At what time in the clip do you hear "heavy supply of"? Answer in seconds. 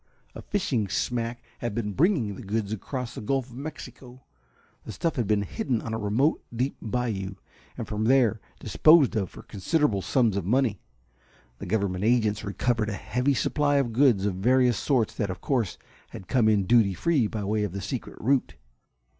12.93-13.93